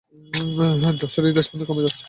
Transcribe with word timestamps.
জশের 1.01 1.23
হৃদস্পন্দন 1.25 1.65
কমে 1.65 1.81
যাচ্ছে। 1.81 1.99